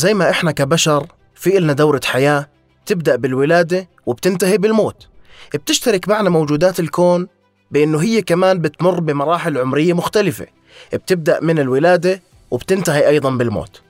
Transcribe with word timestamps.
زي 0.00 0.14
ما 0.14 0.30
إحنا 0.30 0.52
كبشر 0.52 1.06
في 1.34 1.58
إلنا 1.58 1.72
دورة 1.72 2.00
حياة 2.04 2.48
تبدأ 2.86 3.16
بالولادة 3.16 3.88
وبتنتهي 4.06 4.58
بالموت. 4.58 5.08
بتشترك 5.54 6.08
معنا 6.08 6.30
موجودات 6.30 6.80
الكون 6.80 7.28
بأنه 7.70 7.98
هي 8.02 8.22
كمان 8.22 8.58
بتمر 8.58 9.00
بمراحل 9.00 9.58
عمرية 9.58 9.92
مختلفة. 9.92 10.46
بتبدأ 10.92 11.40
من 11.40 11.58
الولادة 11.58 12.22
وبتنتهي 12.50 13.08
أيضا 13.08 13.30
بالموت. 13.30 13.80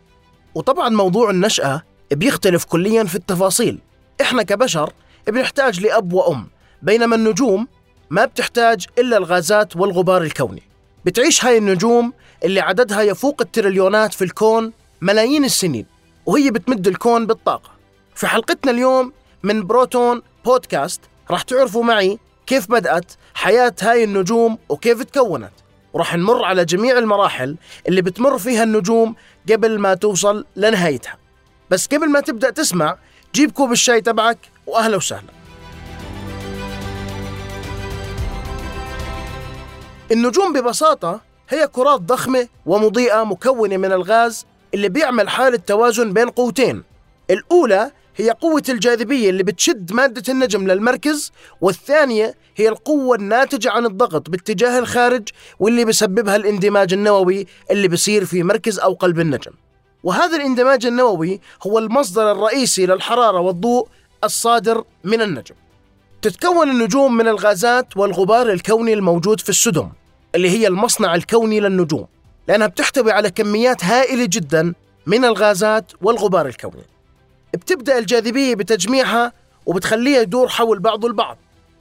وطبعا 0.55 0.89
موضوع 0.89 1.31
النشأة 1.31 1.83
بيختلف 2.11 2.65
كليا 2.65 3.05
في 3.05 3.15
التفاصيل. 3.15 3.79
إحنا 4.21 4.43
كبشر 4.43 4.93
بنحتاج 5.27 5.81
لأب 5.81 6.13
وأم 6.13 6.47
بينما 6.83 7.17
النجوم 7.17 7.69
ما 8.11 8.25
بتحتاج 8.25 8.87
إلا 8.99 9.17
الغازات 9.17 9.77
والغبار 9.77 10.23
الكوني. 10.23 10.63
بتعيش 11.05 11.45
هاي 11.45 11.59
النجوم 11.59 12.13
اللي 12.45 12.61
عددها 12.61 13.03
يفوق 13.03 13.43
التريليونات 13.43 14.15
في 14.15 14.25
الكون 14.25 14.73
ملايين 15.01 15.45
السنين. 15.45 16.00
وهي 16.31 16.51
بتمد 16.51 16.89
الكون 16.89 17.27
بالطاقة. 17.27 17.71
في 18.15 18.27
حلقتنا 18.27 18.73
اليوم 18.73 19.13
من 19.43 19.67
بروتون 19.67 20.23
بودكاست 20.45 21.01
راح 21.31 21.43
تعرفوا 21.43 21.85
معي 21.85 22.19
كيف 22.47 22.71
بدأت 22.71 23.13
حياة 23.35 23.75
هاي 23.83 24.05
النجوم 24.05 24.59
وكيف 24.69 25.03
تكونت. 25.03 25.53
وراح 25.93 26.17
نمر 26.17 26.45
على 26.45 26.65
جميع 26.65 26.99
المراحل 26.99 27.57
اللي 27.89 28.03
بتمر 28.03 28.39
فيها 28.39 28.63
النجوم 28.63 29.15
قبل 29.53 29.79
ما 29.79 29.95
توصل 29.95 30.45
لنهايتها. 30.57 31.19
بس 31.71 31.87
قبل 31.87 32.11
ما 32.11 32.21
تبدأ 32.21 32.51
تسمع 32.51 32.97
جيب 33.35 33.51
كوب 33.51 33.73
الشاي 33.73 34.01
تبعك 34.01 34.39
وأهلا 34.67 34.97
وسهلا. 34.97 35.31
النجوم 40.13 40.53
ببساطة 40.53 41.21
هي 41.49 41.67
كرات 41.67 42.01
ضخمة 42.01 42.49
ومضيئة 42.67 43.25
مكونة 43.25 43.77
من 43.77 43.93
الغاز 43.93 44.47
اللي 44.75 44.89
بيعمل 44.89 45.29
حالة 45.29 45.57
توازن 45.57 46.13
بين 46.13 46.29
قوتين. 46.31 46.83
الأولى 47.31 47.91
هي 48.17 48.31
قوة 48.31 48.63
الجاذبية 48.69 49.31
اللي 49.31 49.43
بتشد 49.43 49.93
مادة 49.93 50.33
النجم 50.33 50.67
للمركز 50.67 51.33
والثانية 51.61 52.35
هي 52.57 52.69
القوة 52.69 53.17
الناتجة 53.17 53.71
عن 53.71 53.87
الضغط 53.87 54.31
باتجاه 54.31 54.79
الخارج 54.79 55.29
واللي 55.59 55.85
بسببها 55.85 56.37
الاندماج 56.37 56.93
النووي 56.93 57.47
اللي 57.71 57.89
بصير 57.89 58.25
في 58.25 58.43
مركز 58.43 58.79
أو 58.79 58.95
قلب 58.95 59.21
النجم. 59.21 59.53
وهذا 60.03 60.37
الاندماج 60.37 60.87
النووي 60.87 61.41
هو 61.67 61.79
المصدر 61.79 62.33
الرئيسي 62.33 62.87
للحرارة 62.87 63.41
والضوء 63.41 63.89
الصادر 64.25 64.85
من 65.05 65.23
النجم. 65.23 65.55
تتكون 66.23 66.71
النجوم 66.71 67.17
من 67.17 67.29
الغازات 67.29 67.97
والغبار 67.97 68.51
الكوني 68.51 68.93
الموجود 68.93 69.41
في 69.41 69.49
السدم 69.49 69.89
اللي 70.35 70.51
هي 70.51 70.67
المصنع 70.67 71.15
الكوني 71.15 71.61
للنجوم. 71.61 72.07
لأنها 72.49 72.67
بتحتوي 72.67 73.13
على 73.13 73.31
كميات 73.31 73.85
هائلة 73.85 74.25
جدا 74.25 74.75
من 75.07 75.25
الغازات 75.25 75.93
والغبار 76.03 76.47
الكوني. 76.47 76.85
بتبدأ 77.55 77.99
الجاذبية 77.99 78.55
بتجميعها 78.55 79.33
وبتخليها 79.67 80.21
يدور 80.21 80.49
حول 80.49 80.79
بعض 80.79 81.05
البعض. 81.05 81.39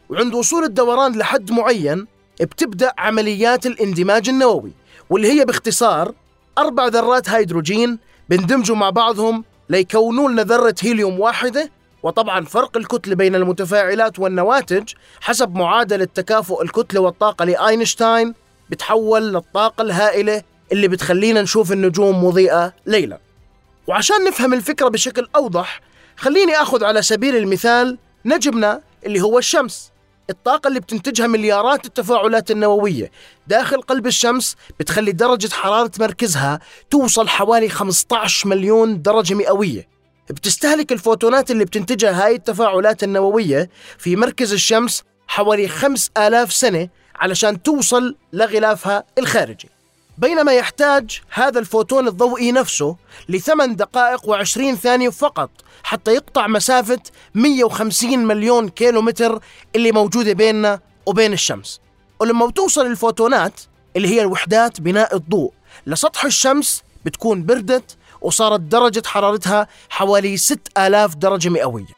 وعند 0.10 0.34
وصول 0.34 0.64
الدوران 0.64 1.18
لحد 1.18 1.52
معين 1.52 2.08
بتبدأ 2.42 2.94
عمليات 2.98 3.66
الاندماج 3.66 4.30
النووي 4.30 4.72
واللي 5.10 5.32
هي 5.40 5.46
باختصار 5.46 6.14
أربع 6.58 6.88
ذرات 6.88 7.30
هيدروجين 7.30 8.00
بيندمجوا 8.30 8.76
مع 8.76 8.90
بعضهم 8.90 9.44
ليكونوا 9.70 10.30
لنا 10.30 10.44
ذرة 10.44 10.76
هيليوم 10.82 11.20
واحدة 11.20 11.72
وطبعا 12.04 12.46
فرق 12.46 12.78
الكتلة 12.78 13.16
بين 13.16 13.36
المتفاعلات 13.36 14.20
والنواتج 14.20 14.94
حسب 15.22 15.56
معادلة 15.56 16.08
تكافؤ 16.16 16.62
الكتلة 16.64 17.02
والطاقة 17.02 17.46
لأينشتاين 17.46 18.34
بتحول 18.70 19.34
للطاقة 19.34 19.82
الهائلة 19.82 20.44
اللي 20.72 20.88
بتخلينا 20.88 21.42
نشوف 21.42 21.72
النجوم 21.72 22.24
مضيئة 22.24 22.74
ليلا 22.86 23.20
وعشان 23.88 24.24
نفهم 24.24 24.54
الفكرة 24.54 24.88
بشكل 24.88 25.28
أوضح 25.36 25.82
خليني 26.18 26.56
أخذ 26.56 26.84
على 26.84 27.02
سبيل 27.02 27.36
المثال 27.36 27.98
نجمنا 28.26 28.82
اللي 29.06 29.22
هو 29.22 29.38
الشمس. 29.40 29.92
الطاقة 30.30 30.68
اللي 30.68 30.80
بتنتجها 30.80 31.28
مليارات 31.28 31.86
التفاعلات 31.86 32.52
النووية 32.52 33.12
داخل 33.48 33.82
قلب 33.82 34.08
الشمس 34.08 34.56
بتخلي 34.80 35.12
درجة 35.12 35.50
حرارة 35.54 35.92
مركزها 36.00 36.60
توصل 36.90 37.28
حوالي 37.28 37.70
15 37.70 38.48
مليون 38.50 39.02
درجة 39.02 39.34
مئوية. 39.34 39.88
بتستهلك 40.30 40.92
الفوتونات 40.92 41.52
اللي 41.52 41.66
بتنتجها 41.66 42.26
هاي 42.26 42.36
التفاعلات 42.36 43.04
النووية 43.04 43.70
في 43.98 44.16
مركز 44.16 44.54
الشمس 44.54 45.04
حوالي 45.28 45.68
5000 45.68 46.54
سنة 46.54 46.90
علشان 47.20 47.64
توصل 47.64 48.16
لغلافها 48.34 49.04
الخارجي. 49.18 49.70
بينما 50.18 50.54
يحتاج 50.54 51.22
هذا 51.30 51.60
الفوتون 51.60 52.08
الضوئي 52.08 52.52
نفسه 52.52 52.96
لثمان 53.30 53.76
دقائق 53.76 54.30
وعشرين 54.30 54.76
ثانية 54.76 55.10
فقط 55.10 55.50
حتى 55.84 56.12
يقطع 56.14 56.48
مسافة 56.48 57.00
150 57.36 58.20
مليون 58.20 58.70
كيلومتر 58.70 59.40
اللي 59.76 59.92
موجودة 59.92 60.34
بيننا 60.34 60.80
وبين 61.06 61.34
الشمس. 61.34 61.82
ولما 62.20 62.46
بتوصل 62.46 62.86
الفوتونات 62.86 63.62
اللي 63.96 64.08
هي 64.08 64.22
الوحدات 64.22 64.82
بناء 64.82 65.16
الضوء 65.16 65.52
لسطح 65.88 66.26
الشمس 66.26 66.84
بتكون 67.06 67.46
بردت 67.46 67.98
وصارت 68.22 68.60
درجة 68.60 69.04
حرارتها 69.06 69.68
حوالي 69.90 70.38
6000 70.38 71.16
درجة 71.16 71.50
مئوية. 71.50 71.96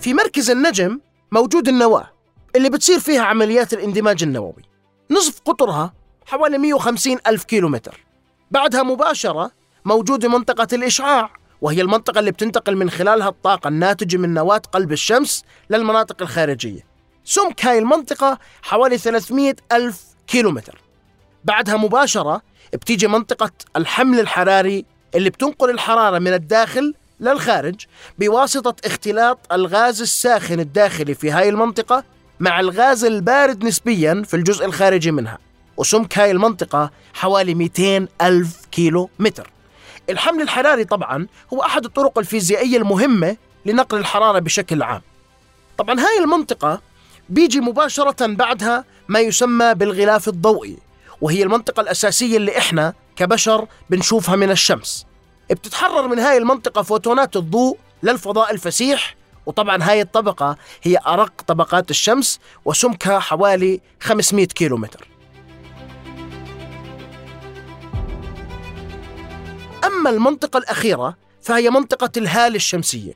في 0.00 0.14
مركز 0.14 0.50
النجم 0.50 1.00
موجود 1.34 1.68
النواة 1.68 2.10
اللي 2.56 2.70
بتصير 2.70 3.00
فيها 3.00 3.22
عمليات 3.22 3.72
الاندماج 3.72 4.22
النووي. 4.22 4.62
نصف 5.10 5.40
قطرها 5.44 5.94
حوالي 6.26 6.58
150 6.58 7.18
ألف 7.26 7.44
كيلومتر. 7.44 8.04
بعدها 8.50 8.82
مباشرة 8.82 9.50
موجودة 9.84 10.28
منطقة 10.28 10.68
الإشعاع 10.72 11.30
وهي 11.60 11.80
المنطقة 11.80 12.18
اللي 12.18 12.30
بتنتقل 12.30 12.76
من 12.76 12.90
خلالها 12.90 13.28
الطاقة 13.28 13.68
الناتجة 13.68 14.16
من 14.16 14.34
نواة 14.34 14.62
قلب 14.72 14.92
الشمس 14.92 15.44
للمناطق 15.70 16.22
الخارجية. 16.22 16.86
سمك 17.24 17.64
هاي 17.64 17.78
المنطقة 17.78 18.38
حوالي 18.62 18.98
300 18.98 19.54
ألف 19.72 20.02
كيلومتر. 20.26 20.82
بعدها 21.44 21.76
مباشرة 21.76 22.42
بتيجي 22.72 23.06
منطقة 23.06 23.50
الحمل 23.76 24.20
الحراري 24.20 24.84
اللي 25.14 25.30
بتنقل 25.30 25.70
الحرارة 25.70 26.18
من 26.18 26.32
الداخل 26.32 26.94
للخارج 27.24 27.74
بواسطة 28.18 28.74
اختلاط 28.84 29.38
الغاز 29.52 30.00
الساخن 30.00 30.60
الداخلي 30.60 31.14
في 31.14 31.30
هاي 31.30 31.48
المنطقة 31.48 32.04
مع 32.40 32.60
الغاز 32.60 33.04
البارد 33.04 33.64
نسبيا 33.64 34.22
في 34.26 34.34
الجزء 34.34 34.64
الخارجي 34.64 35.10
منها 35.10 35.38
وسمك 35.76 36.18
هاي 36.18 36.30
المنطقة 36.30 36.90
حوالي 37.14 37.54
200 37.54 38.08
ألف 38.22 38.66
كيلو 38.72 39.10
متر. 39.18 39.50
الحمل 40.10 40.42
الحراري 40.42 40.84
طبعا 40.84 41.26
هو 41.52 41.62
أحد 41.62 41.84
الطرق 41.84 42.18
الفيزيائية 42.18 42.76
المهمة 42.76 43.36
لنقل 43.66 43.98
الحرارة 43.98 44.38
بشكل 44.38 44.82
عام. 44.82 45.02
طبعا 45.78 46.00
هاي 46.00 46.18
المنطقة 46.18 46.80
بيجي 47.28 47.60
مباشرة 47.60 48.26
بعدها 48.26 48.84
ما 49.08 49.20
يسمى 49.20 49.74
بالغلاف 49.74 50.28
الضوئي 50.28 50.78
وهي 51.20 51.42
المنطقة 51.42 51.80
الأساسية 51.80 52.36
اللي 52.36 52.58
إحنا 52.58 52.94
كبشر 53.16 53.66
بنشوفها 53.90 54.36
من 54.36 54.50
الشمس. 54.50 55.06
بتتحرر 55.50 56.08
من 56.08 56.18
هاي 56.18 56.36
المنطقة 56.36 56.82
فوتونات 56.82 57.36
الضوء 57.36 57.78
للفضاء 58.02 58.52
الفسيح. 58.52 59.16
وطبعا 59.46 59.82
هاي 59.82 60.00
الطبقة 60.00 60.56
هي 60.82 60.98
أرق 61.06 61.32
طبقات 61.46 61.90
الشمس 61.90 62.40
وسمكها 62.64 63.18
حوالي 63.18 63.80
500 64.00 64.46
كيلومتر. 64.46 65.08
أما 69.84 70.10
المنطقة 70.10 70.58
الأخيرة 70.58 71.16
فهي 71.42 71.70
منطقة 71.70 72.10
الهالة 72.16 72.56
الشمسية 72.56 73.12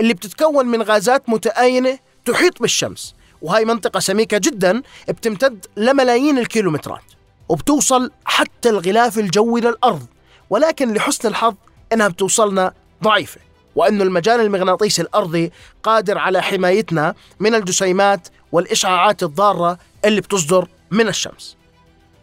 اللي 0.00 0.14
بتتكون 0.14 0.66
من 0.66 0.82
غازات 0.82 1.28
متآينة 1.28 1.98
تحيط 2.24 2.60
بالشمس. 2.62 3.14
وهي 3.42 3.64
منطقة 3.64 4.00
سميكة 4.00 4.38
جدا 4.38 4.82
بتمتد 5.08 5.66
لملايين 5.76 6.38
الكيلومترات 6.38 7.02
وبتوصل 7.48 8.10
حتى 8.24 8.68
الغلاف 8.68 9.18
الجوي 9.18 9.60
للأرض. 9.60 10.06
ولكن 10.50 10.94
لحسن 10.94 11.28
الحظ 11.28 11.54
إنها 11.92 12.08
بتوصلنا 12.08 12.72
ضعيفة 13.02 13.40
وأن 13.76 14.02
المجال 14.02 14.40
المغناطيسي 14.40 15.02
الأرضي 15.02 15.52
قادر 15.82 16.18
على 16.18 16.42
حمايتنا 16.42 17.14
من 17.40 17.54
الجسيمات 17.54 18.28
والإشعاعات 18.52 19.22
الضارة 19.22 19.78
اللي 20.04 20.20
بتصدر 20.20 20.68
من 20.90 21.08
الشمس. 21.08 21.56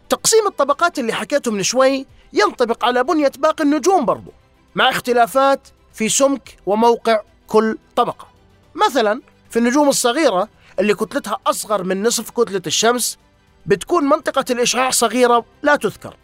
تقسيم 0.10 0.48
الطبقات 0.48 1.00
اللي 1.00 1.13
حكيته 1.13 1.51
من 1.51 1.63
شوي 1.63 2.06
ينطبق 2.33 2.86
على 2.86 3.04
بنية 3.04 3.31
باقي 3.38 3.63
النجوم 3.63 4.06
برضو 4.06 4.31
مع 4.75 4.89
اختلافات 4.89 5.68
في 5.94 6.10
سمك 6.10 6.57
وموقع 6.66 7.19
كل 7.48 7.77
طبقة. 7.95 8.27
مثلا 8.75 9.21
في 9.50 9.60
النجوم 9.60 9.89
الصغيرة 9.89 10.50
اللي 10.80 10.94
كتلتها 10.94 11.38
أصغر 11.48 11.83
من 11.83 12.04
نصف 12.04 12.30
كتلة 12.30 12.62
الشمس 12.68 13.18
بتكون 13.66 14.04
منطقة 14.04 14.45
الإشعاع 14.50 14.89
صغيرة 14.89 15.45
لا 15.62 15.75
تذكر. 15.75 16.16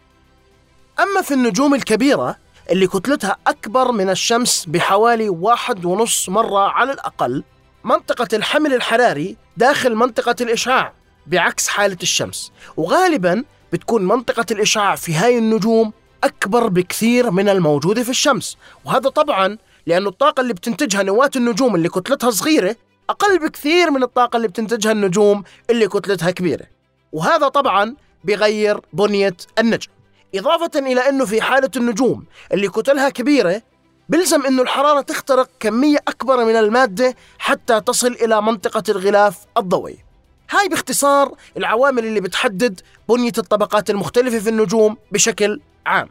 أما 1.00 1.22
في 1.22 1.34
النجوم 1.34 1.74
الكبيرة 1.74 2.36
اللي 2.70 2.86
كتلتها 2.86 3.36
أكبر 3.46 3.92
من 3.92 4.10
الشمس 4.10 4.64
بحوالي 4.68 5.28
واحد 5.28 5.84
ونص 5.84 6.28
مرة 6.28 6.68
على 6.68 6.92
الأقل 6.92 7.44
منطقة 7.84 8.28
الحمل 8.32 8.74
الحراري 8.74 9.36
داخل 9.56 9.94
منطقة 9.94 10.34
الإشعاع 10.40 10.92
بعكس 11.26 11.68
حالة 11.68 11.96
الشمس. 12.02 12.52
وغالبا 12.76 13.44
بتكون 13.72 14.04
منطقة 14.04 14.46
الإشعاع 14.50 14.96
في 14.96 15.14
هاي 15.14 15.38
النجوم 15.38 15.92
أكبر 16.24 16.68
بكثير 16.68 17.30
من 17.30 17.48
الموجودة 17.48 18.02
في 18.02 18.10
الشمس. 18.10 18.56
وهذا 18.84 19.08
طبعا 19.08 19.58
لأن 19.86 20.06
الطاقة 20.06 20.40
اللي 20.40 20.54
بتنتجها 20.54 21.02
نواة 21.02 21.30
النجوم 21.36 21.74
اللي 21.74 21.88
كتلتها 21.88 22.30
صغيرة 22.30 22.76
أقل 23.10 23.38
بكثير 23.38 23.90
من 23.90 24.02
الطاقة 24.02 24.36
اللي 24.36 24.48
بتنتجها 24.48 24.92
النجوم 24.92 25.44
اللي 25.70 25.88
كتلتها 25.88 26.30
كبيرة. 26.30 26.66
وهذا 27.12 27.48
طبعا 27.48 27.94
بيغير 28.24 28.80
بنية 28.92 29.36
النجم. 29.58 29.95
إضافة 30.38 30.70
إلى 30.76 31.08
أنه 31.08 31.24
في 31.24 31.42
حالة 31.42 31.70
النجوم 31.76 32.24
اللي 32.52 32.68
كتلها 32.68 33.08
كبيرة 33.08 33.62
بلزم 34.08 34.46
أنه 34.46 34.62
الحرارة 34.62 35.00
تخترق 35.00 35.50
كمية 35.60 35.98
أكبر 36.08 36.44
من 36.44 36.56
المادة 36.56 37.14
حتى 37.38 37.80
تصل 37.80 38.12
إلى 38.12 38.42
منطقة 38.42 38.82
الغلاف 38.88 39.38
الضوئي. 39.58 39.98
هاي 40.50 40.68
باختصار 40.68 41.34
العوامل 41.56 42.06
اللي 42.06 42.20
بتحدد 42.20 42.80
بنية 43.08 43.32
الطبقات 43.38 43.90
المختلفة 43.90 44.38
في 44.38 44.48
النجوم 44.48 44.96
بشكل 45.12 45.60
عام. 45.86 46.08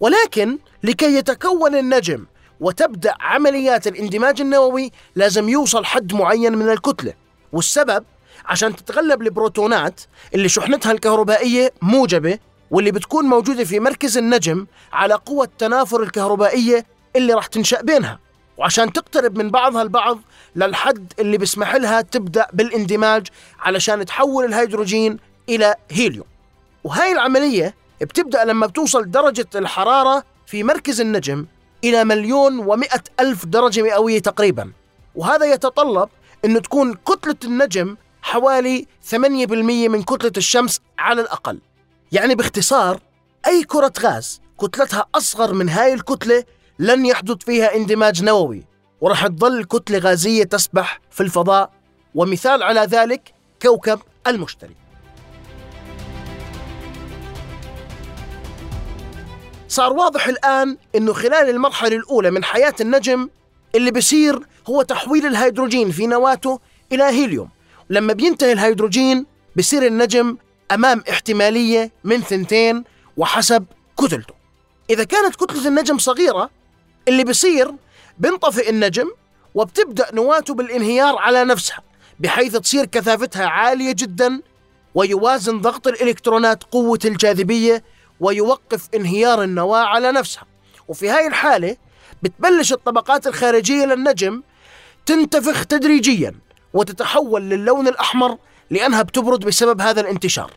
ولكن 0.00 0.58
لكي 0.82 1.16
يتكون 1.16 1.74
النجم 1.74 2.26
وتبدأ 2.60 3.14
عمليات 3.20 3.86
الاندماج 3.86 4.40
النووي 4.40 4.92
لازم 5.16 5.48
يوصل 5.48 5.84
حد 5.84 6.14
معين 6.14 6.58
من 6.58 6.68
الكتلة. 6.70 7.14
والسبب؟ 7.52 8.04
عشان 8.44 8.76
تتغلب 8.76 9.22
البروتونات 9.22 10.00
اللي 10.34 10.48
شحنتها 10.48 10.92
الكهربائية 10.92 11.72
موجبة 11.82 12.38
واللي 12.70 12.90
بتكون 12.90 13.24
موجودة 13.24 13.64
في 13.64 13.80
مركز 13.80 14.18
النجم 14.18 14.66
على 14.92 15.14
قوة 15.14 15.44
التنافر 15.44 16.02
الكهربائية 16.02 16.86
اللي 17.16 17.32
راح 17.32 17.46
تنشأ 17.46 17.82
بينها. 17.82 18.18
وعشان 18.56 18.92
تقترب 18.92 19.38
من 19.38 19.50
بعضها 19.50 19.82
البعض 19.82 20.18
للحد 20.56 21.12
اللي 21.18 21.38
بيسمح 21.38 21.74
لها 21.74 22.00
تبدأ 22.00 22.46
بالاندماج 22.52 23.26
علشان 23.60 24.04
تحول 24.04 24.44
الهيدروجين 24.44 25.18
إلى 25.48 25.74
هيليوم. 25.90 26.26
وهاي 26.84 27.12
العملية 27.12 27.74
بتبدأ 28.00 28.44
لما 28.44 28.66
بتوصل 28.66 29.10
درجة 29.10 29.46
الحرارة 29.54 30.24
في 30.46 30.62
مركز 30.64 31.00
النجم 31.00 31.46
إلى 31.84 32.04
مليون 32.04 32.58
ومئة 32.58 33.02
ألف 33.20 33.46
درجة 33.46 33.82
مئوية 33.82 34.18
تقريبا. 34.18 34.72
وهذا 35.14 35.46
يتطلب 35.46 36.08
أنه 36.44 36.60
تكون 36.60 36.94
كتلة 36.94 37.36
النجم 37.44 37.96
حوالي 38.22 38.86
8% 39.10 39.88
من 39.88 40.02
كتلة 40.02 40.32
الشمس 40.36 40.80
على 40.98 41.20
الأقل. 41.20 41.58
يعني 42.12 42.34
باختصار 42.34 43.00
أي 43.46 43.64
كرة 43.64 43.92
غاز 44.00 44.40
كتلتها 44.60 45.06
أصغر 45.14 45.54
من 45.54 45.68
هاي 45.68 45.94
الكتلة 45.94 46.44
لن 46.78 47.06
يحدث 47.06 47.36
فيها 47.44 47.76
اندماج 47.76 48.22
نووي 48.24 48.64
ورح 49.00 49.26
تظل 49.26 49.64
كتلة 49.64 49.98
غازية 49.98 50.44
تسبح 50.44 51.00
في 51.10 51.22
الفضاء 51.22 51.70
ومثال 52.14 52.62
على 52.62 52.80
ذلك 52.80 53.34
كوكب 53.62 54.00
المشتري. 54.26 54.74
صار 59.68 59.92
واضح 59.92 60.28
الآن 60.28 60.76
أنه 60.94 61.12
خلال 61.12 61.50
المرحلة 61.50 61.96
الأولى 61.96 62.30
من 62.30 62.44
حياة 62.44 62.74
النجم 62.80 63.28
اللي 63.74 63.90
بصير 63.90 64.46
هو 64.68 64.82
تحويل 64.82 65.26
الهيدروجين 65.26 65.90
في 65.90 66.06
نواته 66.06 66.60
إلى 66.92 67.04
هيليوم. 67.04 67.48
لما 67.90 68.12
بينتهي 68.12 68.52
الهيدروجين 68.52 69.26
بصير 69.56 69.86
النجم 69.86 70.36
أمام 70.72 71.04
احتمالية 71.10 71.92
من 72.04 72.20
ثنتين 72.20 72.84
وحسب 73.16 73.64
كتلته. 73.98 74.34
إذا 74.90 75.04
كانت 75.04 75.36
كتلة 75.36 75.68
النجم 75.68 75.98
صغيرة 75.98 76.50
اللي 77.08 77.24
بصير 77.24 77.72
بنطفئ 78.18 78.70
النجم 78.70 79.10
وبتبدأ 79.54 80.14
نواته 80.14 80.54
بالانهيار 80.54 81.16
على 81.18 81.44
نفسها 81.44 81.82
بحيث 82.20 82.56
تصير 82.56 82.84
كثافتها 82.84 83.46
عالية 83.46 83.92
جدا 83.92 84.40
ويوازن 84.94 85.60
ضغط 85.60 85.86
الإلكترونات 85.86 86.64
قوة 86.64 86.98
الجاذبية 87.04 87.84
ويوقف 88.20 88.88
انهيار 88.94 89.42
النواة 89.42 89.84
على 89.84 90.12
نفسها. 90.12 90.44
وفي 90.88 91.10
هاي 91.10 91.26
الحالة 91.26 91.76
بتبلش 92.22 92.72
الطبقات 92.72 93.26
الخارجية 93.26 93.84
للنجم 93.84 94.42
تنتفخ 95.06 95.66
تدريجيا 95.66 96.34
وتتحول 96.74 97.42
للون 97.42 97.88
الأحمر 97.88 98.38
لأنها 98.70 99.02
بتبرد 99.02 99.46
بسبب 99.46 99.80
هذا 99.80 100.00
الانتشار. 100.00 100.52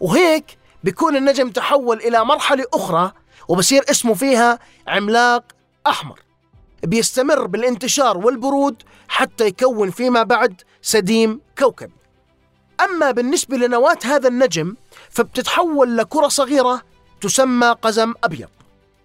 وهيك 0.00 0.58
بيكون 0.84 1.16
النجم 1.16 1.50
تحول 1.50 1.96
إلى 1.96 2.24
مرحلة 2.24 2.64
أخرى 2.74 3.12
وبصير 3.48 3.84
اسمه 3.90 4.14
فيها 4.14 4.58
عملاق 4.86 5.44
أحمر. 5.86 6.20
بيستمر 6.82 7.46
بالانتشار 7.46 8.18
والبرود 8.18 8.82
حتى 9.08 9.46
يكون 9.46 9.90
فيما 9.90 10.22
بعد 10.22 10.62
سديم 10.82 11.40
كوكبي. 11.58 11.92
أما 12.80 13.10
بالنسبة 13.10 13.56
لنواة 13.56 13.98
هذا 14.04 14.28
النجم 14.28 14.76
فبتتحول 15.10 15.96
لكرة 15.96 16.28
صغيرة 16.28 16.82
تسمى 17.20 17.76
قزم 17.82 18.14
أبيض. 18.24 18.48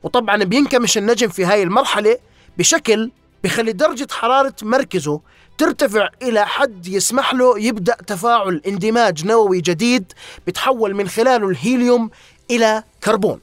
وطبعا 0.04 0.44
بينكمش 0.44 0.98
النجم 0.98 1.30
في 1.30 1.46
هاي 1.46 1.64
المرحلة 1.64 2.18
بشكل 2.58 3.12
بخلي 3.46 3.72
درجة 3.72 4.08
حرارة 4.12 4.56
مركزه 4.62 5.22
ترتفع 5.58 6.10
إلى 6.22 6.46
حد 6.46 6.88
يسمح 6.88 7.34
له 7.34 7.60
يبدأ 7.60 7.96
تفاعل 8.08 8.62
اندماج 8.68 9.26
نووي 9.26 9.62
جديد 9.62 10.14
بتحول 10.48 10.94
من 10.94 11.08
خلاله 11.08 11.50
الهيليوم 11.50 12.10
إلى 12.52 12.84
كربون. 13.04 13.42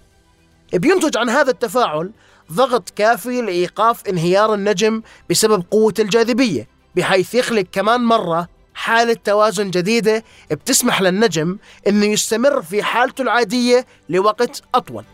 بينتج 0.72 1.16
عن 1.16 1.28
هذا 1.28 1.50
التفاعل 1.50 2.10
ضغط 2.52 2.90
كافي 2.90 3.42
لإيقاف 3.42 4.08
انهيار 4.08 4.54
النجم 4.54 5.02
بسبب 5.30 5.64
قوة 5.70 5.94
الجاذبية 5.98 6.68
بحيث 6.96 7.34
يخلق 7.34 7.66
كمان 7.72 8.00
مرة 8.00 8.48
حالة 8.74 9.16
توازن 9.24 9.70
جديدة 9.70 10.24
بتسمح 10.50 11.02
للنجم 11.02 11.58
أنه 11.86 12.06
يستمر 12.06 12.62
في 12.62 12.82
حالته 12.82 13.22
العادية 13.22 13.86
لوقت 14.08 14.62
أطول. 14.74 15.04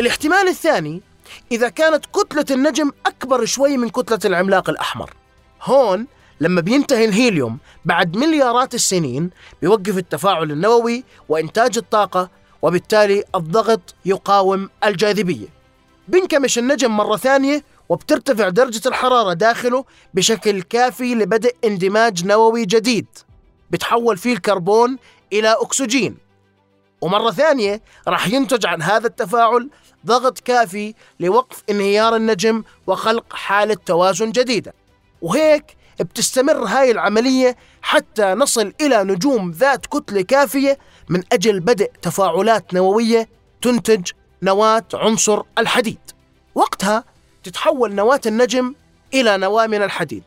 الاحتمال 0.00 0.48
الثاني 0.48 1.02
إذا 1.52 1.68
كانت 1.68 2.06
كتلة 2.06 2.44
النجم 2.50 2.90
أكبر 3.06 3.44
شوي 3.44 3.76
من 3.76 3.88
كتلة 3.88 4.18
العملاق 4.24 4.70
الأحمر. 4.70 5.10
هون 5.62 6.06
لما 6.40 6.60
بينتهي 6.60 7.04
الهيليوم 7.04 7.58
بعد 7.84 8.16
مليارات 8.16 8.74
السنين 8.74 9.30
بيوقف 9.62 9.98
التفاعل 9.98 10.50
النووي 10.50 11.04
وإنتاج 11.28 11.78
الطاقة 11.78 12.30
وبالتالي 12.62 13.24
الضغط 13.34 13.94
يقاوم 14.04 14.70
الجاذبية. 14.84 15.46
بينكمش 16.08 16.58
النجم 16.58 16.90
مرة 16.90 17.16
ثانية 17.16 17.64
وبترتفع 17.88 18.48
درجة 18.48 18.88
الحرارة 18.88 19.32
داخله 19.32 19.84
بشكل 20.14 20.62
كافي 20.62 21.14
لبدء 21.14 21.54
اندماج 21.64 22.24
نووي 22.26 22.64
جديد. 22.64 23.06
بتحول 23.70 24.16
فيه 24.16 24.32
الكربون 24.32 24.98
إلى 25.32 25.56
أكسجين. 25.60 26.23
ومرة 27.04 27.30
ثانية 27.30 27.82
راح 28.08 28.28
ينتج 28.28 28.66
عن 28.66 28.82
هذا 28.82 29.06
التفاعل 29.06 29.70
ضغط 30.06 30.38
كافي 30.38 30.94
لوقف 31.20 31.62
انهيار 31.70 32.16
النجم 32.16 32.64
وخلق 32.86 33.32
حالة 33.32 33.76
توازن 33.86 34.32
جديدة. 34.32 34.74
وهيك 35.22 35.76
بتستمر 36.00 36.64
هاي 36.64 36.90
العملية 36.90 37.56
حتى 37.82 38.24
نصل 38.24 38.72
إلى 38.80 39.04
نجوم 39.04 39.50
ذات 39.50 39.86
كتلة 39.86 40.22
كافية 40.22 40.78
من 41.08 41.22
أجل 41.32 41.60
بدء 41.60 41.90
تفاعلات 42.02 42.74
نووية 42.74 43.28
تنتج 43.62 44.10
نواة 44.42 44.84
عنصر 44.94 45.42
الحديد. 45.58 46.00
وقتها 46.54 47.04
تتحول 47.42 47.94
نواة 47.94 48.20
النجم 48.26 48.74
إلى 49.14 49.36
نواة 49.36 49.66
من 49.66 49.82
الحديد. 49.82 50.22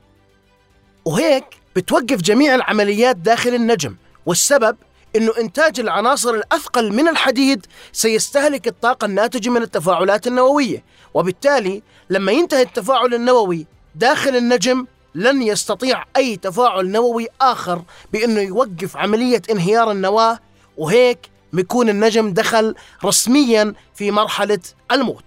وهيك 1.05 1.45
بتوقف 1.75 2.21
جميع 2.21 2.55
العمليات 2.55 3.15
داخل 3.15 3.53
النجم 3.55 3.95
والسبب 4.25 4.77
إنه 5.15 5.33
إنتاج 5.39 5.79
العناصر 5.79 6.29
الأثقل 6.29 6.93
من 6.93 7.07
الحديد 7.07 7.65
سيستهلك 7.91 8.67
الطاقة 8.67 9.05
الناتجه 9.05 9.49
من 9.49 9.61
التفاعلات 9.61 10.27
النووية. 10.27 10.83
وبالتالي 11.13 11.83
لما 12.09 12.31
ينتهي 12.31 12.61
التفاعل 12.61 13.13
النووي 13.13 13.65
داخل 13.95 14.35
النجم 14.35 14.85
لن 15.15 15.41
يستطيع 15.41 16.03
أي 16.17 16.35
تفاعل 16.37 16.91
نووي 16.91 17.27
آخر 17.41 17.81
بإنه 18.13 18.41
يوقف 18.41 18.97
عملية 18.97 19.41
انهيار 19.51 19.91
النواة 19.91 20.39
وهيك 20.77 21.29
بيكون 21.53 21.89
النجم 21.89 22.33
دخل 22.33 22.75
رسميا 23.05 23.73
في 23.95 24.11
مرحلة 24.11 24.59
الموت. 24.91 25.23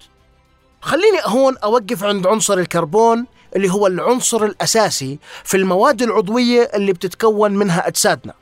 خليني 0.81 1.19
هون 1.25 1.59
أوقف 1.59 2.05
عند 2.05 2.27
عنصر 2.27 2.59
الكربون 2.59 3.27
اللي 3.57 3.73
هو 3.73 3.87
العنصر 3.87 4.45
الأساسي 4.45 5.19
في 5.45 5.57
المواد 5.57 6.03
العضوية 6.03 6.71
اللي 6.75 6.93
بتتكون 6.93 7.55
منها 7.55 7.89
أجسادنا. 7.89 8.35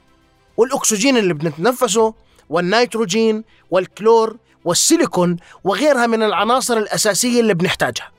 والأكسجين 0.58 1.16
اللي 1.16 1.34
بنتنفسه 1.34 2.14
والنيتروجين 2.48 3.44
والكلور 3.70 4.36
والسيليكون 4.64 5.36
وغيرها 5.64 6.06
من 6.06 6.22
العناصر 6.22 6.76
الأساسية 6.76 7.40
اللي 7.40 7.54
بنحتاجها. 7.54 8.10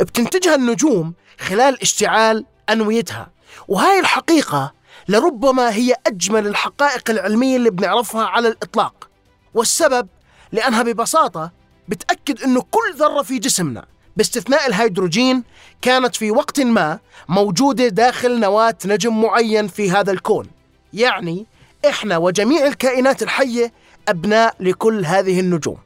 بتنتجها 0.00 0.54
النجوم 0.54 1.14
خلال 1.40 1.82
اشتعال 1.82 2.44
أنويتها. 2.70 3.30
وهاي 3.68 4.00
الحقيقة 4.00 4.72
لربما 5.08 5.74
هي 5.74 5.94
أجمل 6.06 6.46
الحقائق 6.46 7.10
العلمية 7.10 7.56
اللي 7.56 7.70
بنعرفها 7.70 8.24
على 8.24 8.48
الإطلاق. 8.48 9.08
والسبب 9.54 10.08
لأنها 10.52 10.82
ببساطة 10.82 11.52
بتأكد 11.88 12.42
إنه 12.42 12.62
كل 12.70 12.94
ذرة 12.96 13.22
في 13.22 13.38
جسمنا 13.38 13.84
باستثناء 14.16 14.66
الهيدروجين 14.66 15.44
كانت 15.82 16.16
في 16.16 16.30
وقت 16.30 16.60
ما 16.60 16.98
موجودة 17.28 17.88
داخل 17.88 18.40
نواة 18.40 18.76
نجم 18.84 19.22
معين 19.22 19.68
في 19.68 19.90
هذا 19.90 20.12
الكون. 20.12 20.46
يعني 20.92 21.46
إحنا 21.88 22.16
وجميع 22.18 22.66
الكائنات 22.66 23.22
الحية 23.22 23.72
أبناء 24.08 24.56
لكل 24.60 25.04
هذه 25.04 25.40
النجوم. 25.40 25.76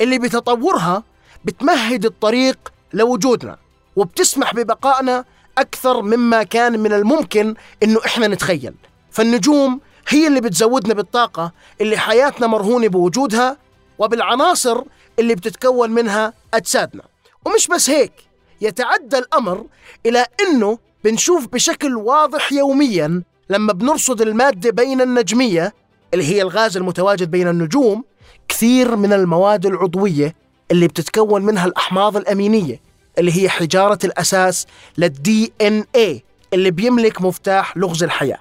اللي 0.00 0.18
بتطورها 0.18 1.02
بتمهد 1.44 2.04
الطريق 2.04 2.72
لوجودنا 2.92 3.56
وبتسمح 3.96 4.54
ببقائنا 4.54 5.24
أكثر 5.58 6.02
مما 6.02 6.42
كان 6.42 6.80
من 6.80 6.92
الممكن 6.92 7.54
إنه 7.82 8.00
إحنا 8.06 8.28
نتخيل. 8.28 8.74
فالنجوم 9.10 9.80
هي 10.08 10.26
اللي 10.26 10.40
بتزودنا 10.40 10.94
بالطاقة 10.94 11.52
اللي 11.80 11.96
حياتنا 11.98 12.46
مرهونة 12.46 12.88
بوجودها 12.88 13.56
وبالعناصر 13.98 14.82
اللي 15.18 15.34
بتتكون 15.34 15.90
منها 15.90 16.32
أجسادنا. 16.54 17.02
ومش 17.44 17.68
بس 17.68 17.90
هيك 17.90 18.12
يتعدى 18.60 19.18
الأمر 19.18 19.66
إلى 20.06 20.26
أنه 20.40 20.78
بنشوف 21.04 21.46
بشكل 21.48 21.96
واضح 21.96 22.52
يوميا 22.52 23.22
لما 23.50 23.72
بنرصد 23.72 24.20
المادة 24.20 24.70
بين 24.70 25.00
النجمية 25.00 25.74
اللي 26.14 26.24
هي 26.24 26.42
الغاز 26.42 26.76
المتواجد 26.76 27.30
بين 27.30 27.48
النجوم 27.48 28.04
كثير 28.48 28.96
من 28.96 29.12
المواد 29.12 29.66
العضوية 29.66 30.34
اللي 30.70 30.88
بتتكون 30.88 31.42
منها 31.42 31.66
الأحماض 31.66 32.16
الأمينية 32.16 32.80
اللي 33.18 33.42
هي 33.42 33.48
حجارة 33.48 33.98
الأساس 34.04 34.66
للدي 34.98 35.52
ان 35.62 35.84
اي 35.96 36.22
اللي 36.52 36.70
بيملك 36.70 37.22
مفتاح 37.22 37.76
لغز 37.76 38.02
الحياة. 38.02 38.38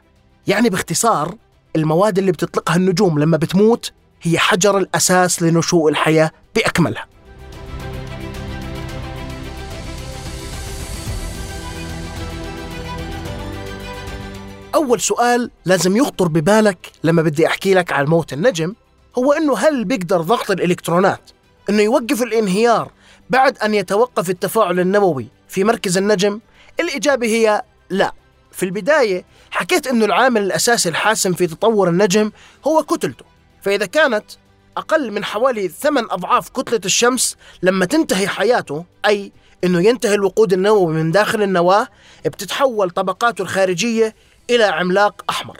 يعني 0.47 0.69
باختصار 0.69 1.35
المواد 1.75 2.17
اللي 2.17 2.31
بتطلقها 2.31 2.75
النجوم 2.75 3.19
لما 3.19 3.37
بتموت 3.37 3.91
هي 4.21 4.39
حجر 4.39 4.77
الأساس 4.77 5.41
لنشوء 5.43 5.89
الحياة 5.89 6.31
بأكملها. 6.55 7.05
أول 14.75 15.01
سؤال 15.01 15.51
لازم 15.65 15.97
يخطر 15.97 16.27
ببالك 16.27 16.91
لما 17.03 17.21
بدي 17.21 17.47
أحكي 17.47 17.73
لك 17.73 17.91
عن 17.91 18.05
موت 18.05 18.33
النجم 18.33 18.73
هو 19.17 19.33
إنه 19.33 19.57
هل 19.57 19.85
بيقدر 19.85 20.21
ضغط 20.21 20.51
الإلكترونات 20.51 21.31
إنه 21.69 21.81
يوقف 21.81 22.21
الانهيار 22.21 22.91
بعد 23.29 23.57
أن 23.57 23.73
يتوقف 23.73 24.29
التفاعل 24.29 24.79
النووي 24.79 25.27
في 25.47 25.63
مركز 25.63 25.97
النجم؟ 25.97 26.39
الإجابة 26.79 27.27
هي 27.27 27.61
لا 27.89 28.13
في 28.51 28.63
البداية 28.63 29.25
حكيت 29.51 29.87
أنه 29.87 30.05
العامل 30.05 30.41
الأساسي 30.41 30.89
الحاسم 30.89 31.33
في 31.33 31.47
تطور 31.47 31.89
النجم 31.89 32.31
هو 32.67 32.83
كتلته 32.83 33.25
فإذا 33.61 33.85
كانت 33.85 34.25
أقل 34.77 35.11
من 35.11 35.23
حوالي 35.23 35.67
ثمان 35.67 36.07
أضعاف 36.09 36.49
كتلة 36.49 36.81
الشمس 36.85 37.35
لما 37.63 37.85
تنتهي 37.85 38.27
حياته 38.27 38.85
أي 39.05 39.31
أنه 39.63 39.81
ينتهي 39.87 40.13
الوقود 40.13 40.53
النووي 40.53 40.93
من 40.93 41.11
داخل 41.11 41.41
النواة 41.41 41.87
بتتحول 42.25 42.89
طبقاته 42.89 43.41
الخارجية 43.41 44.15
إلى 44.49 44.63
عملاق 44.63 45.23
أحمر. 45.29 45.57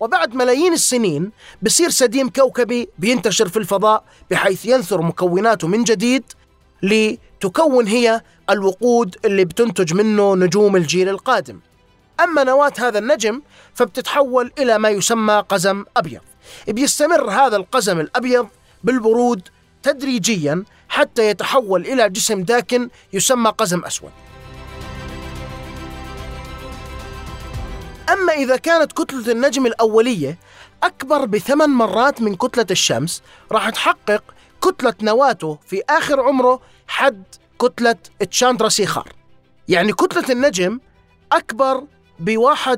وبعد 0.00 0.34
ملايين 0.34 0.72
السنين 0.72 1.30
بصير 1.62 1.90
سديم 1.90 2.28
كوكبي 2.28 2.88
بينتشر 2.98 3.48
في 3.48 3.56
الفضاء 3.56 4.04
بحيث 4.30 4.66
ينثر 4.66 5.02
مكوناته 5.02 5.68
من 5.68 5.84
جديد 5.84 6.24
لتكون 6.82 7.86
هي 7.86 8.20
الوقود 8.50 9.16
اللي 9.24 9.44
بتنتج 9.44 9.94
منه 9.94 10.36
نجوم 10.36 10.76
الجيل 10.76 11.08
القادم. 11.08 11.60
أما 12.20 12.44
نواة 12.44 12.72
هذا 12.78 12.98
النجم 12.98 13.42
فبتتحول 13.74 14.52
إلى 14.58 14.78
ما 14.78 14.88
يسمى 14.88 15.44
قزم 15.48 15.84
أبيض. 15.96 16.20
بيستمر 16.68 17.30
هذا 17.30 17.56
القزم 17.56 18.00
الأبيض 18.00 18.48
بالبرود 18.84 19.48
تدريجيا 19.82 20.64
حتى 20.88 21.28
يتحول 21.30 21.86
إلى 21.86 22.10
جسم 22.10 22.42
داكن 22.42 22.88
يسمى 23.12 23.50
قزم 23.50 23.84
أسود. 23.84 24.10
أما 28.12 28.32
إذا 28.32 28.56
كانت 28.56 28.92
كتلة 28.92 29.32
النجم 29.32 29.66
الأولية 29.66 30.38
أكبر 30.82 31.24
بثمان 31.24 31.70
مرات 31.70 32.22
من 32.22 32.34
كتلة 32.34 32.66
الشمس 32.70 33.22
راح 33.52 33.70
تحقق 33.70 34.22
كتلة 34.62 34.94
نواته 35.02 35.58
في 35.66 35.82
آخر 35.90 36.20
عمره 36.20 36.60
حد 36.88 37.22
كتلة 37.60 37.96
تشاندرا 38.30 38.68
سيخار 38.68 39.12
يعني 39.68 39.92
كتلة 39.92 40.24
النجم 40.30 40.80
أكبر 41.32 41.84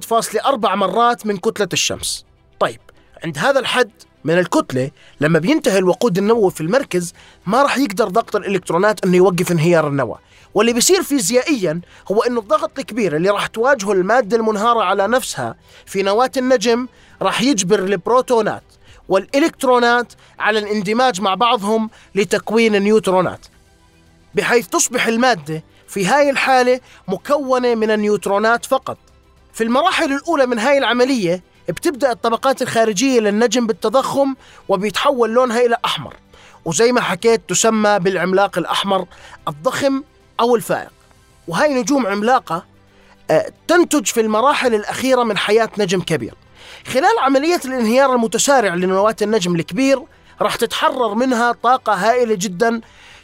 فاصلة 0.04 0.40
أربع 0.44 0.74
مرات 0.74 1.26
من 1.26 1.36
كتلة 1.36 1.68
الشمس. 1.72 2.24
طيب 2.60 2.80
عند 3.24 3.38
هذا 3.38 3.60
الحد 3.60 3.90
من 4.24 4.38
الكتلة 4.38 4.90
لما 5.20 5.38
بينتهي 5.38 5.78
الوقود 5.78 6.18
النووي 6.18 6.50
في 6.50 6.60
المركز 6.60 7.14
ما 7.46 7.62
راح 7.62 7.78
يقدر 7.78 8.08
ضغط 8.08 8.36
الإلكترونات 8.36 9.04
أنه 9.04 9.16
يوقف 9.16 9.52
انهيار 9.52 9.88
النواة. 9.88 10.18
واللي 10.54 10.72
بيصير 10.72 11.02
فيزيائيا 11.02 11.80
هو 12.12 12.22
أنه 12.22 12.40
الضغط 12.40 12.78
الكبير 12.78 13.16
اللي 13.16 13.30
راح 13.30 13.46
تواجهه 13.46 13.92
المادة 13.92 14.36
المنهارة 14.36 14.82
على 14.82 15.06
نفسها 15.06 15.54
في 15.86 16.02
نواة 16.02 16.30
النجم 16.36 16.88
راح 17.22 17.42
يجبر 17.42 17.78
البروتونات 17.78 18.62
والإلكترونات 19.08 20.12
على 20.38 20.58
الاندماج 20.58 21.20
مع 21.20 21.34
بعضهم 21.34 21.90
لتكوين 22.14 22.74
النيوترونات 22.74 23.46
بحيث 24.34 24.66
تصبح 24.66 25.06
المادة 25.06 25.62
في 25.88 26.06
هاي 26.06 26.30
الحالة 26.30 26.80
مكونة 27.08 27.74
من 27.74 27.90
النيوترونات 27.90 28.66
فقط. 28.66 28.98
في 29.52 29.64
المراحل 29.64 30.12
الأولى 30.12 30.46
من 30.46 30.58
هاي 30.58 30.78
العملية 30.78 31.42
بتبدأ 31.68 32.12
الطبقات 32.12 32.62
الخارجية 32.62 33.20
للنجم 33.20 33.66
بالتضخم 33.66 34.34
وبيتحول 34.68 35.30
لونها 35.30 35.60
إلى 35.60 35.76
أحمر. 35.84 36.14
وزي 36.64 36.92
ما 36.92 37.00
حكيت 37.00 37.40
تسمى 37.48 37.98
بالعملاق 37.98 38.58
الأحمر 38.58 39.06
الضخم 39.48 40.02
أو 40.40 40.56
الفائق. 40.56 40.90
وهي 41.48 41.74
نجوم 41.74 42.06
عملاقة 42.06 42.64
آه، 43.30 43.52
تنتج 43.68 44.06
في 44.06 44.20
المراحل 44.20 44.74
الأخيرة 44.74 45.22
من 45.22 45.36
حياة 45.38 45.68
نجم 45.78 46.00
كبير. 46.00 46.34
خلال 46.86 47.18
عملية 47.20 47.60
الانهيار 47.64 48.14
المتسارع 48.14 48.74
لنواة 48.74 49.16
النجم 49.22 49.54
الكبير 49.54 50.02
راح 50.40 50.56
تتحرر 50.56 51.14
منها 51.14 51.52
طاقة 51.52 51.92
هائلة 51.94 52.34
جدا 52.34 52.80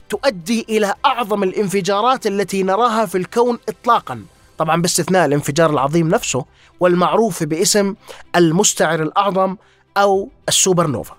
تؤدي 0.09 0.67
إلى 0.69 0.95
أعظم 1.07 1.43
الانفجارات 1.43 2.27
التي 2.27 2.63
نراها 2.63 3.07
في 3.07 3.19
الكون 3.19 3.59
إطلاقا. 3.69 4.25
طبعا 4.59 4.83
باستثناء 4.83 5.27
الانفجار 5.27 5.71
العظيم 5.71 6.09
نفسه 6.09 6.45
والمعروف 6.81 7.43
باسم 7.43 7.95
المستعر 8.37 9.03
الأعظم 9.03 9.57
أو 9.97 10.29
السوبر 10.49 10.87
نوفا 10.87 11.17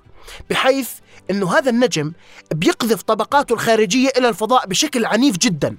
بحيث 0.50 0.90
إنه 1.32 1.58
هذا 1.58 1.70
النجم 1.70 2.12
بيقذف 2.52 3.02
طبقاته 3.02 3.54
الخارجية 3.54 4.10
إلى 4.18 4.30
الفضاء 4.30 4.68
بشكل 4.68 5.06
عنيف 5.06 5.38
جدا 5.38 5.78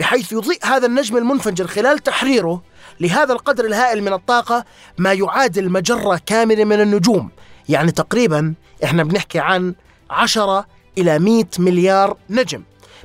بحيث 0.00 0.32
يضيء 0.32 0.58
هذا 0.64 0.86
النجم 0.86 1.16
المنفجر 1.16 1.66
خلال 1.66 1.98
تحريره 1.98 2.62
لهذا 3.00 3.32
القدر 3.32 3.64
الهائل 3.64 4.02
من 4.02 4.12
الطاقة 4.12 4.64
ما 4.98 5.12
يعادل 5.12 5.70
مجرة 5.70 6.20
كاملة 6.26 6.64
من 6.64 6.80
النجوم. 6.80 7.30
يعني 7.68 7.92
تقريبا 7.92 8.54
إحنا 8.84 9.04
بنحكي 9.04 9.38
عن 9.38 9.74
10 10.10 10.66
إلى 10.98 11.18
100 11.18 11.44
مليار 11.58 12.16
نجم. 12.30 12.62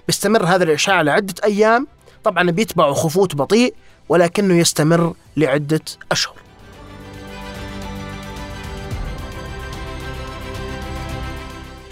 بيستمر 0.07 0.45
هذا 0.45 0.63
الإشعاع 0.63 1.01
لعدة 1.01 1.33
أيام. 1.43 1.87
طبعا 2.23 2.51
بيتبعه 2.51 2.93
خفوت 2.93 3.35
بطيء 3.35 3.73
ولكنه 4.09 4.53
يستمر 4.57 5.13
لعدة 5.37 5.81
أشهر. 6.11 6.42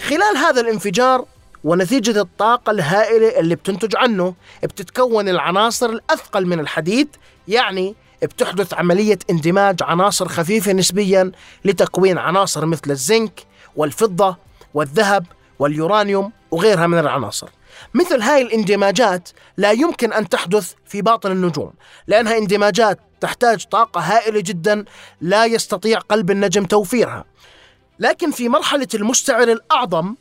خلال 0.08 0.36
هذا 0.36 0.60
الانفجار 0.60 1.24
ونتيجة 1.64 2.20
الطاقة 2.20 2.70
الهائلة 2.70 3.38
اللي 3.40 3.54
بتنتج 3.54 3.96
عنه 3.96 4.34
بتتكون 4.62 5.28
العناصر 5.28 5.90
الأثقل 5.90 6.46
من 6.46 6.60
الحديد 6.60 7.08
يعني 7.48 7.94
بتحدث 8.22 8.74
عملية 8.74 9.18
اندماج 9.30 9.76
عناصر 9.82 10.28
خفيفة 10.28 10.72
نسبيا 10.72 11.32
لتكوين 11.64 12.18
عناصر 12.18 12.66
مثل 12.66 12.90
الزنك 12.90 13.46
والفضة 13.76 14.36
والذهب 14.74 15.26
واليورانيوم 15.58 16.32
وغيرها 16.50 16.86
من 16.86 16.98
العناصر. 16.98 17.48
مثل 17.94 18.22
هاي 18.22 18.42
الاندماجات 18.42 19.28
لا 19.56 19.70
يمكن 19.70 20.12
أن 20.12 20.28
تحدث 20.28 20.72
في 20.86 21.02
باطن 21.02 21.32
النجوم 21.32 21.72
لأنها 22.06 22.38
اندماجات 22.38 22.98
تحتاج 23.20 23.64
طاقة 23.64 24.00
هائلة 24.00 24.40
جدا 24.40 24.84
لا 25.20 25.44
يستطيع 25.44 25.98
قلب 25.98 26.30
النجم 26.30 26.64
توفيرها. 26.64 27.24
لكن 28.02 28.30
في 28.30 28.48
مرحلة 28.48 28.88
المستعر 28.94 29.42
الأعظم 29.42 30.14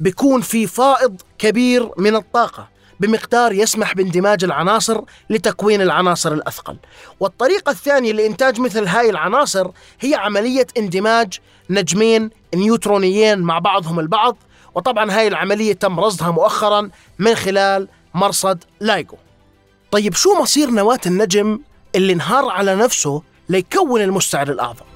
بيكون 0.00 0.40
في 0.40 0.66
فائض 0.66 1.22
كبير 1.38 1.90
من 1.96 2.16
الطاقة 2.16 2.68
بمقدار 3.00 3.52
يسمح 3.52 3.94
باندماج 3.94 4.44
العناصر 4.44 5.00
لتكوين 5.30 5.82
العناصر 5.82 6.32
الأثقل. 6.32 6.76
والطريقة 7.20 7.70
الثانية 7.70 8.12
لإنتاج 8.12 8.60
مثل 8.60 8.86
هاي 8.86 9.10
العناصر 9.10 9.70
هي 10.00 10.14
عملية 10.14 10.66
اندماج 10.78 11.38
نجمين 11.70 12.30
نيوترونيين 12.54 13.38
مع 13.38 13.58
بعضهم 13.58 14.00
البعض 14.00 14.36
وطبعا 14.74 15.12
هاي 15.12 15.28
العملية 15.28 15.72
تم 15.72 16.00
رصدها 16.00 16.30
مؤخرا 16.30 16.90
من 17.18 17.34
خلال 17.34 17.88
مرصد 18.14 18.64
LIGO. 18.80 19.16
طيب 19.90 20.14
شو 20.14 20.42
مصير 20.42 20.70
نواة 20.70 21.00
النجم 21.06 21.60
اللي 21.94 22.12
انهار 22.12 22.48
على 22.48 22.74
نفسه 22.76 23.22
ليكون 23.48 24.02
المستعر 24.02 24.48
الأعظم؟ 24.48 24.87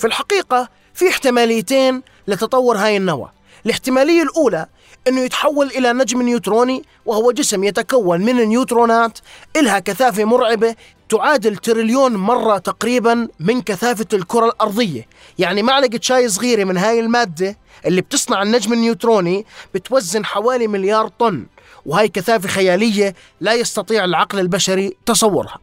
في 0.00 0.06
الحقيقة 0.06 0.68
في 0.94 1.08
احتماليتين 1.08 2.02
لتطور 2.28 2.76
هاي 2.76 2.96
النواة 2.96 3.32
الاحتمالية 3.66 4.22
الأولى 4.22 4.66
أنه 5.08 5.20
يتحول 5.20 5.66
إلى 5.66 5.92
نجم 5.92 6.22
نيوتروني 6.22 6.84
وهو 7.06 7.32
جسم 7.32 7.64
يتكون 7.64 8.20
من 8.20 8.40
النيوترونات 8.40 9.18
إلها 9.56 9.78
كثافة 9.78 10.24
مرعبة 10.24 10.76
تعادل 11.08 11.56
تريليون 11.56 12.16
مرة 12.16 12.58
تقريبا 12.58 13.28
من 13.40 13.62
كثافة 13.62 14.06
الكرة 14.12 14.46
الأرضية. 14.46 15.06
يعني 15.38 15.62
معلقة 15.62 15.98
شاي 16.02 16.28
صغيرة 16.28 16.64
من 16.64 16.76
هاي 16.76 17.00
المادة 17.00 17.56
اللي 17.86 18.00
بتصنع 18.00 18.42
النجم 18.42 18.72
النيوتروني 18.72 19.46
بتوزن 19.74 20.24
حوالي 20.24 20.66
مليار 20.66 21.08
طن 21.08 21.46
وهي 21.86 22.08
كثافة 22.08 22.48
خيالية 22.48 23.14
لا 23.40 23.54
يستطيع 23.54 24.04
العقل 24.04 24.38
البشري 24.38 24.96
تصورها. 25.06 25.58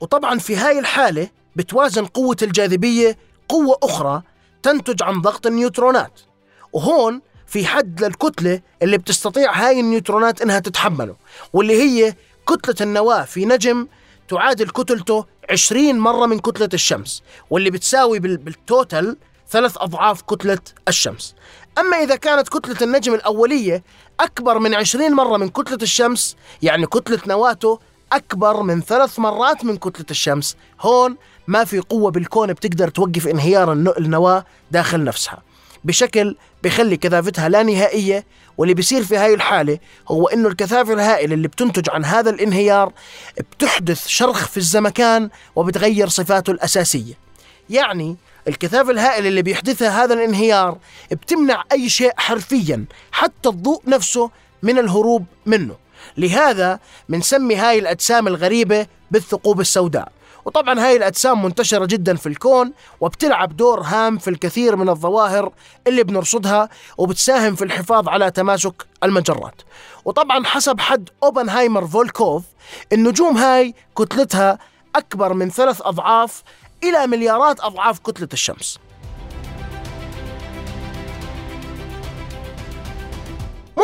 وطبعا 0.00 0.38
في 0.38 0.56
هاي 0.56 0.78
الحالة 0.78 1.28
بتوازن 1.56 2.06
قوة 2.06 2.36
الجاذبية 2.42 3.18
قوة 3.48 3.78
أخرى 3.82 4.22
تنتج 4.62 5.02
عن 5.02 5.20
ضغط 5.20 5.46
النيوترونات. 5.46 6.20
وهون 6.72 7.20
في 7.46 7.66
حد 7.66 8.04
للكتلة 8.04 8.60
اللي 8.82 8.98
بتستطيع 8.98 9.52
هاي 9.52 9.80
النيوترونات 9.80 10.42
إنها 10.42 10.58
تتحمله 10.58 11.16
واللي 11.52 11.82
هي 11.82 12.14
كتلة 12.48 12.74
النواة 12.80 13.22
في 13.22 13.44
نجم 13.44 13.86
تعادل 14.28 14.70
كتلته 14.70 15.26
20 15.50 15.98
مرة 15.98 16.26
من 16.26 16.38
كتلة 16.38 16.68
الشمس 16.74 17.22
واللي 17.50 17.70
بتساوي 17.70 18.18
بالتوتال 18.18 19.16
ثلاث 19.50 19.76
أضعاف 19.78 20.22
كتلة 20.22 20.58
الشمس. 20.88 21.34
أما 21.78 21.96
إذا 21.96 22.16
كانت 22.16 22.48
كتلة 22.48 22.76
النجم 22.82 23.14
الأولية 23.14 23.84
أكبر 24.20 24.58
من 24.58 24.74
20 24.74 25.12
مرة 25.12 25.36
من 25.36 25.48
كتلة 25.48 25.78
الشمس 25.82 26.36
يعني 26.62 26.86
كتلة 26.86 27.20
نواته 27.26 27.78
أكبر 28.12 28.62
من 28.62 28.80
ثلاث 28.80 29.18
مرات 29.18 29.64
من 29.64 29.76
كتلة 29.76 30.06
الشمس. 30.10 30.56
هون 30.80 31.16
ما 31.46 31.64
في 31.64 31.78
قوة 31.80 32.10
بالكون 32.10 32.52
بتقدر 32.52 32.88
توقف 32.88 33.26
انهيار 33.28 33.72
النواة 33.72 34.44
داخل 34.70 35.04
نفسها. 35.04 35.42
بشكل 35.84 36.36
بخلي 36.62 36.96
كثافتها 36.96 37.48
لا 37.48 37.62
نهائية 37.62 38.24
واللي 38.58 38.74
بيصير 38.74 39.04
في 39.04 39.16
هاي 39.16 39.34
الحالة 39.34 39.78
هو 40.08 40.28
إنه 40.28 40.48
الكثافة 40.48 40.92
الهائلة 40.92 41.34
اللي 41.34 41.48
بتنتج 41.48 41.90
عن 41.90 42.04
هذا 42.04 42.30
الانهيار 42.30 42.92
بتحدث 43.38 44.06
شرخ 44.06 44.48
في 44.48 44.56
الزمكان 44.56 45.30
وبتغير 45.56 46.08
صفاته 46.08 46.50
الأساسية. 46.50 47.14
يعني 47.70 48.16
الكثافة 48.48 48.90
الهائلة 48.90 49.28
اللي 49.28 49.42
بيحدثها 49.42 50.04
هذا 50.04 50.14
الانهيار 50.14 50.78
بتمنع 51.10 51.64
أي 51.72 51.88
شيء 51.88 52.12
حرفيا 52.16 52.84
حتى 53.12 53.48
الضوء 53.48 53.82
نفسه 53.86 54.30
من 54.62 54.78
الهروب 54.78 55.24
منه. 55.46 55.83
لهذا 56.16 56.78
بنسمي 57.08 57.56
هاي 57.56 57.78
الأجسام 57.78 58.28
الغريبة 58.28 58.86
بالثقوب 59.10 59.60
السوداء. 59.60 60.12
وطبعا 60.44 60.80
هاي 60.80 60.96
الأجسام 60.96 61.44
منتشرة 61.44 61.86
جدا 61.86 62.16
في 62.16 62.26
الكون 62.26 62.72
وبتلعب 63.00 63.56
دور 63.56 63.80
هام 63.80 64.18
في 64.18 64.30
الكثير 64.30 64.76
من 64.76 64.88
الظواهر 64.88 65.52
اللي 65.86 66.02
بنرصدها 66.02 66.68
وبتساهم 66.98 67.54
في 67.54 67.64
الحفاظ 67.64 68.08
على 68.08 68.30
تماسك 68.30 68.86
المجرات. 69.02 69.62
وطبعا 70.04 70.44
حسب 70.44 70.80
حد 70.80 71.08
أوبنهايمر 71.22 71.86
فولكوف 71.86 72.42
النجوم 72.92 73.36
هاي 73.36 73.74
كتلتها 73.98 74.58
أكبر 74.96 75.32
من 75.32 75.50
ثلاث 75.50 75.82
أضعاف 75.82 76.42
إلى 76.84 77.06
مليارات 77.06 77.60
أضعاف 77.60 77.98
كتلة 77.98 78.28
الشمس. 78.32 78.78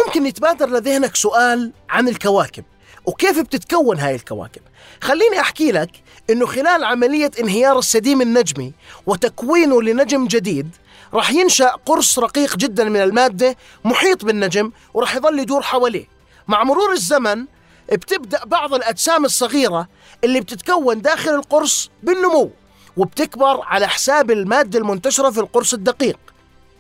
ممكن 0.07 0.27
يتبادر 0.27 0.69
لذهنك 0.69 1.17
سؤال 1.17 1.73
عن 1.91 2.09
الكواكب 2.09 2.65
وكيف 3.07 3.41
بتتكون 3.41 3.99
هاي 3.99 4.15
الكواكب. 4.15 4.63
خليني 5.01 5.41
أحكي 5.41 5.73
لك 5.73 5.91
أنه 6.31 6.47
خلال 6.47 6.85
عملية 6.85 7.31
انهيار 7.41 7.79
السديم 7.79 8.21
النجمي 8.23 8.73
وتكوينه 9.07 9.83
لنجم 9.83 10.27
جديد 10.27 10.71
راح 11.15 11.31
ينشأ 11.31 11.69
قرص 11.87 12.19
رقيق 12.19 12.57
جدا 12.57 12.85
من 12.85 13.01
المادة 13.01 13.57
محيط 13.85 14.25
بالنجم 14.25 14.73
وراح 14.95 15.17
يظل 15.17 15.39
يدور 15.39 15.63
حواليه. 15.63 16.07
مع 16.49 16.65
مرور 16.65 16.93
الزمن 16.93 17.47
بتبدأ 17.93 18.45
بعض 18.45 18.75
الأجسام 18.75 19.25
الصغيرة 19.25 19.89
اللي 20.25 20.41
بتتكون 20.41 21.01
داخل 21.03 21.31
القرص 21.31 21.91
بالنمو 22.03 22.51
وبتكبر 22.97 23.61
على 23.65 23.89
حساب 23.89 24.31
المادة 24.31 24.79
المنتشرة 24.79 25.31
في 25.31 25.41
القرص 25.41 25.75
الدقيق. 25.75 26.19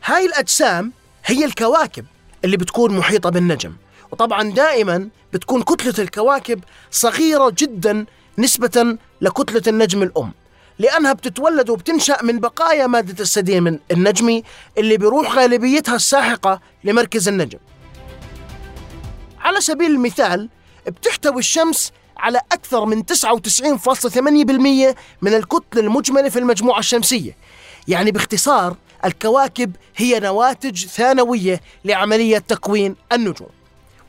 هاي 0.05 0.27
الأجسام 0.27 0.93
هي 1.25 1.45
الكواكب. 1.45 2.05
اللي 2.45 2.57
بتكون 2.57 2.97
محيطة 2.97 3.31
بالنجم. 3.31 3.73
وطبعا 4.13 4.51
دائما 4.51 5.09
بتكون 5.33 5.63
كتلة 5.63 5.95
الكواكب 5.99 6.61
صغيرة 6.91 7.53
جدا 7.59 8.07
نسبة 8.39 8.97
لكتلة 9.21 9.63
النجم 9.67 10.03
الأم 10.03 10.33
لأنها 10.79 11.13
بتتولد 11.13 11.71
وبتنشأ 11.71 12.17
من 12.23 12.41
بقايا 12.41 12.87
مادة 12.87 13.23
السديم 13.23 13.81
النجمي 13.91 14.43
اللي 14.79 14.97
بيروح 14.97 15.35
غالبيتها 15.37 15.97
الساحقة 15.97 16.61
لمركز 16.85 17.29
النجم. 17.29 17.59
على 19.41 19.61
سبيل 19.61 19.91
المثال 19.91 20.49
بتحتوي 20.87 21.39
الشمس 21.39 21.93
على 22.17 22.41
أكثر 22.53 22.85
من 22.85 23.03
99.8% 23.03 24.97
من 25.23 25.35
الكتلة 25.35 25.81
المجملة 25.83 26.29
في 26.29 26.39
المجموعة 26.39 26.79
الشمسية 26.79 27.37
يعني 27.89 28.11
باختصار 28.11 28.77
الكواكب 29.05 29.77
هي 29.97 30.21
نواتج 30.21 30.87
ثانوية 30.87 31.61
لعملية 31.85 32.39
تكوين 32.39 32.97
النجوم. 33.13 33.49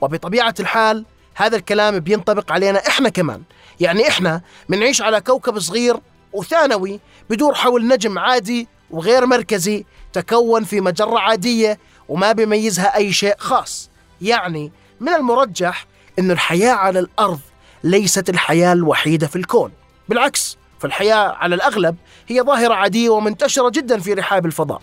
وبطبيعة 0.02 0.56
الحال 0.60 1.06
هذا 1.36 1.58
الكلام 1.58 2.00
بينطبق 2.00 2.52
علينا 2.52 2.88
إحنا 2.88 3.10
كمان. 3.10 3.42
يعني 3.80 4.08
إحنا 4.08 4.42
بنعيش 4.70 5.02
على 5.02 5.22
كوكب 5.22 5.60
صغير 5.60 5.98
وثانوي 6.34 7.00
بدور 7.30 7.54
حول 7.54 7.88
نجم 7.88 8.20
عادي 8.20 8.68
وغير 8.92 9.26
مركزي 9.26 9.86
تكون 10.14 10.64
في 10.64 10.82
مجرة 10.82 11.20
عادية 11.20 11.80
وما 12.10 12.32
بيميزها 12.32 12.96
أي 12.96 13.14
شيء 13.14 13.36
خاص. 13.38 13.90
يعني 14.22 14.72
من 15.00 15.14
المرجح 15.14 15.86
أن 16.20 16.32
الحياة 16.32 16.72
على 16.72 17.00
الأرض 17.00 17.40
ليست 17.84 18.30
الحياة 18.30 18.74
الوحيدة 18.74 19.28
في 19.28 19.36
الكون. 19.36 19.72
بالعكس 20.10 20.58
فالحياة 20.82 21.32
على 21.32 21.56
الأغلب 21.56 21.96
هي 22.28 22.42
ظاهرة 22.42 22.74
عادية 22.74 23.10
ومنتشرة 23.10 23.70
جدا 23.70 24.00
في 24.00 24.14
رحاب 24.14 24.46
الفضاء. 24.46 24.82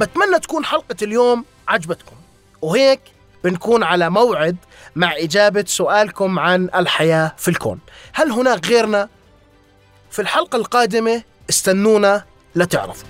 بتمنى 0.00 0.38
تكون 0.38 0.64
حلقة 0.64 0.96
اليوم 1.02 1.44
عجبتكم. 1.68 2.16
وهيك 2.62 3.00
بنكون 3.44 3.82
على 3.82 4.10
موعد 4.10 4.56
مع 4.96 5.12
إجابة 5.16 5.64
سؤالكم 5.66 6.38
عن 6.38 6.68
الحياة 6.74 7.32
في 7.38 7.48
الكون. 7.48 7.78
هل 8.12 8.30
هناك 8.30 8.66
غيرنا؟ 8.66 9.08
في 10.10 10.22
الحلقة 10.22 10.56
القادمة 10.56 11.22
استنونا 11.50 12.24
لتعرفوا. 12.54 13.08